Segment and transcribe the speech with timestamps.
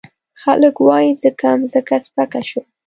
[0.41, 2.63] خلګ وايي ځکه مځکه سپکه شوه.